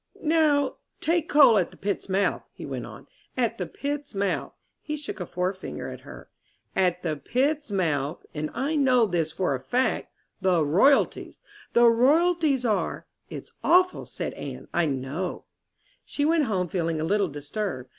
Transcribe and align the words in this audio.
"Now, 0.23 0.77
take 0.99 1.29
coal 1.29 1.59
at 1.59 1.69
the 1.69 1.77
pit's 1.77 2.09
mouth," 2.09 2.41
he 2.53 2.65
went 2.65 2.87
on 2.87 3.05
"at 3.37 3.59
the 3.59 3.67
pit's 3.67 4.15
mouth" 4.15 4.53
he 4.81 4.97
shook 4.97 5.19
a 5.19 5.27
forefinger 5.27 5.89
at 5.91 5.99
her 5.99 6.27
"at 6.75 7.03
the 7.03 7.15
pit's 7.15 7.69
mouth 7.69 8.25
and 8.33 8.49
I 8.55 8.75
know 8.75 9.05
this 9.05 9.31
for 9.33 9.53
a 9.53 9.59
fact 9.59 10.11
the 10.41 10.65
royalties, 10.65 11.35
the 11.73 11.85
royalties 11.87 12.65
are" 12.65 13.05
"It's 13.29 13.51
awful," 13.63 14.07
said 14.07 14.33
Anne. 14.33 14.67
"I 14.73 14.87
know." 14.87 15.45
She 16.03 16.25
went 16.25 16.45
home 16.45 16.67
feeling 16.67 16.99
a 16.99 17.03
little 17.03 17.27
disturbed. 17.29 17.89